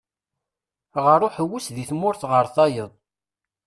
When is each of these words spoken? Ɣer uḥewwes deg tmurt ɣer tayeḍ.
Ɣer 1.03 1.19
uḥewwes 1.27 1.67
deg 1.75 1.87
tmurt 1.89 2.21
ɣer 2.31 2.45
tayeḍ. 2.55 2.91